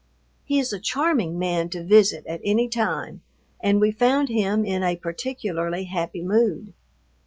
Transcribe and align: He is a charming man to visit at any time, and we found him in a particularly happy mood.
He 0.43 0.57
is 0.57 0.73
a 0.73 0.79
charming 0.79 1.37
man 1.37 1.69
to 1.69 1.83
visit 1.83 2.25
at 2.25 2.41
any 2.43 2.67
time, 2.67 3.21
and 3.59 3.79
we 3.79 3.91
found 3.91 4.29
him 4.29 4.65
in 4.65 4.81
a 4.81 4.95
particularly 4.95 5.83
happy 5.83 6.23
mood. 6.23 6.73